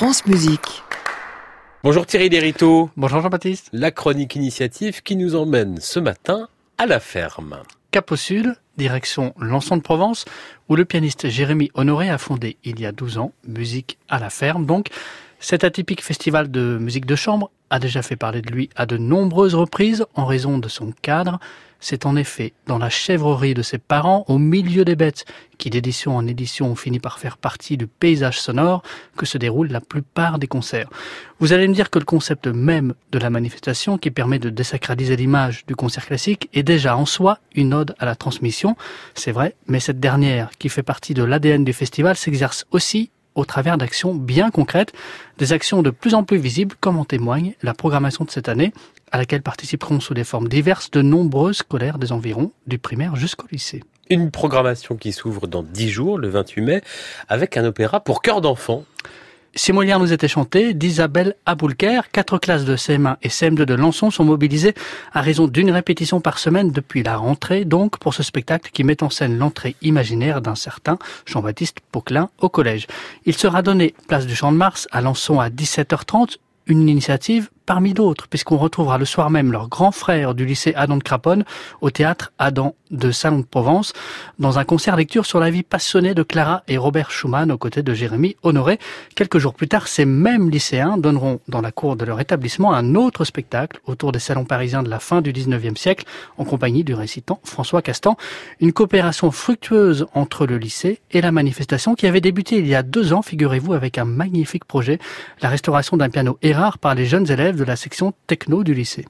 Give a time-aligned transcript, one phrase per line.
[0.00, 0.82] France Musique.
[1.84, 2.88] Bonjour Thierry Lériteau.
[2.96, 3.68] Bonjour Jean-Baptiste.
[3.74, 7.58] La chronique initiative qui nous emmène ce matin à la ferme.
[7.90, 10.24] Cap au sud, direction Lançon de Provence,
[10.70, 14.30] où le pianiste Jérémy Honoré a fondé il y a 12 ans Musique à la
[14.30, 14.64] ferme.
[14.64, 14.86] Donc,
[15.42, 18.98] cet atypique festival de musique de chambre a déjà fait parler de lui à de
[18.98, 21.40] nombreuses reprises en raison de son cadre.
[21.82, 25.24] C'est en effet dans la chèvrerie de ses parents, au milieu des bêtes,
[25.56, 28.82] qui d'édition en édition ont fini par faire partie du paysage sonore,
[29.16, 30.90] que se déroulent la plupart des concerts.
[31.38, 35.16] Vous allez me dire que le concept même de la manifestation, qui permet de désacraliser
[35.16, 38.76] l'image du concert classique, est déjà en soi une ode à la transmission.
[39.14, 43.44] C'est vrai, mais cette dernière, qui fait partie de l'ADN du festival, s'exerce aussi au
[43.44, 44.92] travers d'actions bien concrètes,
[45.38, 48.72] des actions de plus en plus visibles, comme en témoigne la programmation de cette année,
[49.12, 53.46] à laquelle participeront sous des formes diverses de nombreuses scolaires des environs, du primaire jusqu'au
[53.50, 53.82] lycée.
[54.08, 56.82] Une programmation qui s'ouvre dans 10 jours, le 28 mai,
[57.28, 58.84] avec un opéra pour chœur d'enfants.
[59.56, 64.12] Si Molière nous était chanté, d'Isabelle Aboulker, quatre classes de CM1 et CM2 de Lançon
[64.12, 64.74] sont mobilisées
[65.12, 69.02] à raison d'une répétition par semaine depuis la rentrée, donc pour ce spectacle qui met
[69.02, 72.86] en scène l'entrée imaginaire d'un certain Jean-Baptiste Poquelin au collège.
[73.26, 77.94] Il sera donné place du Champ de Mars à Lançon à 17h30, une initiative parmi
[77.94, 81.44] d'autres, puisqu'on retrouvera le soir même leur grand frère du lycée Adam de Craponne
[81.80, 83.92] au théâtre Adam de Salon de Provence,
[84.40, 87.84] dans un concert lecture sur la vie passionnée de Clara et Robert Schumann aux côtés
[87.84, 88.80] de Jérémy Honoré.
[89.14, 92.96] Quelques jours plus tard, ces mêmes lycéens donneront dans la cour de leur établissement un
[92.96, 96.04] autre spectacle autour des salons parisiens de la fin du 19e siècle,
[96.38, 98.16] en compagnie du récitant François Castan.
[98.58, 102.82] Une coopération fructueuse entre le lycée et la manifestation qui avait débuté il y a
[102.82, 104.98] deux ans, figurez-vous, avec un magnifique projet,
[105.40, 109.04] la restauration d'un piano Erard par les jeunes élèves de la section techno du lycée.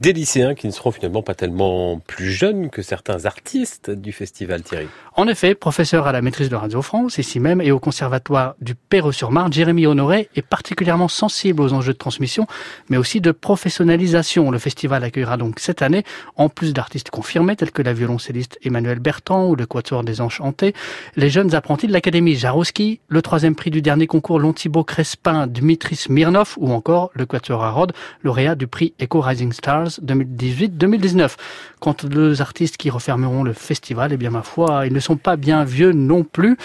[0.00, 4.62] Des lycéens qui ne seront finalement pas tellement plus jeunes que certains artistes du festival
[4.62, 4.88] Thierry.
[5.14, 8.74] En effet, professeur à la maîtrise de Radio France, ici même, et au conservatoire du
[8.74, 12.48] Perreux-sur-Marne, Jérémy Honoré est particulièrement sensible aux enjeux de transmission,
[12.88, 14.50] mais aussi de professionnalisation.
[14.50, 16.02] Le festival accueillera donc cette année,
[16.34, 20.74] en plus d'artistes confirmés tels que la violoncelliste Emmanuel Bertrand ou le quatuor des Enchantés,
[21.14, 25.94] les jeunes apprentis de l'Académie Jaroski, le troisième prix du dernier concours Lontibo Crespin Dmitri
[25.94, 27.92] Smirnov ou encore le quatuor Harod,
[28.24, 29.52] lauréat du prix Echo Rising
[29.84, 31.36] 2018-2019.
[31.80, 35.16] Quant aux deux artistes qui refermeront le festival, eh bien ma foi, ils ne sont
[35.16, 36.56] pas bien vieux non plus.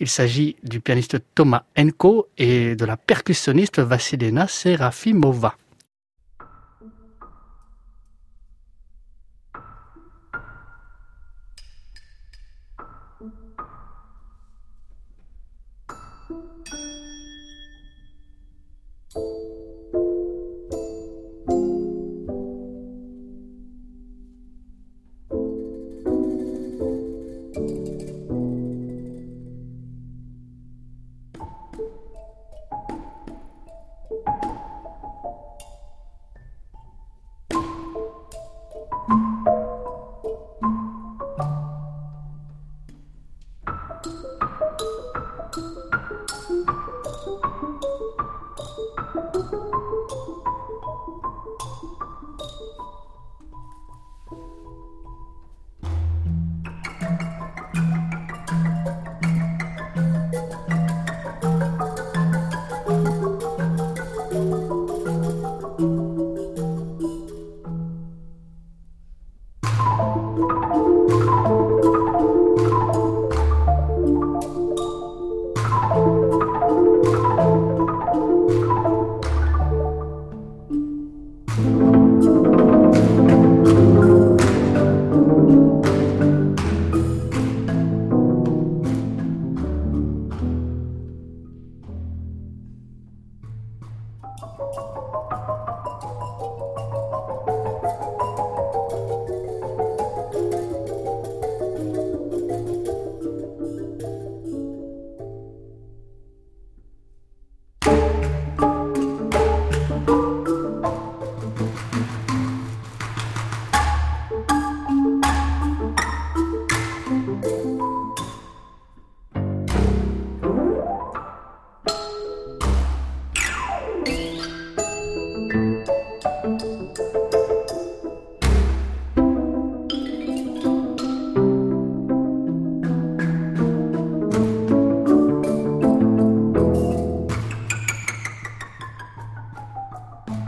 [0.00, 5.54] Il s'agit du pianiste Thomas Enko et de la percussionniste Vassilena Serafimova.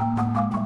[0.00, 0.59] Thank you.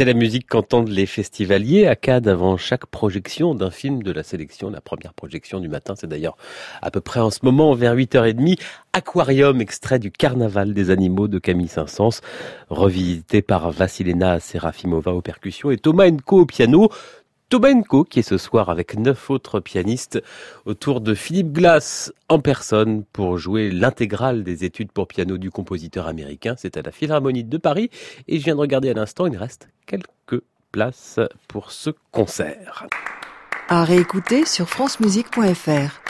[0.00, 4.22] C'est la musique qu'entendent les festivaliers à Cannes avant chaque projection d'un film de la
[4.22, 4.70] sélection.
[4.70, 6.38] La première projection du matin, c'est d'ailleurs
[6.80, 8.58] à peu près en ce moment, vers 8h30.
[8.94, 12.22] Aquarium, extrait du Carnaval des animaux de Camille Saint-Saëns,
[12.70, 16.88] revisité par Vassilena Serafimova aux percussions et Thomas Enko au piano.
[17.50, 20.22] Tobenko, qui est ce soir avec neuf autres pianistes
[20.66, 26.06] autour de Philippe Glass en personne pour jouer l'intégrale des études pour piano du compositeur
[26.06, 26.54] américain.
[26.56, 27.90] C'est à la Philharmonie de Paris
[28.28, 31.18] et je viens de regarder à l'instant, il reste quelques places
[31.48, 32.86] pour ce concert.
[33.68, 36.00] À réécouter sur francemusique.fr.